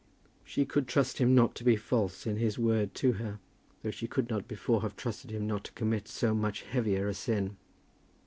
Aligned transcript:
She 0.43 0.65
could 0.65 0.87
trust 0.87 1.19
him 1.19 1.35
not 1.35 1.53
to 1.53 1.63
be 1.63 1.75
false 1.75 2.25
in 2.25 2.37
his 2.37 2.57
word 2.57 2.95
to 2.95 3.11
her, 3.21 3.37
though 3.83 3.91
she 3.91 4.07
could 4.07 4.31
not 4.31 4.47
before 4.47 4.81
have 4.81 4.95
trusted 4.95 5.29
him 5.29 5.45
not 5.45 5.63
to 5.65 5.71
commit 5.73 6.07
so 6.07 6.33
much 6.33 6.63
heavier 6.63 7.07
a 7.07 7.13
sin. 7.13 7.55